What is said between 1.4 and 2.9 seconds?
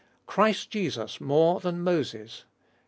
than Moses (iii.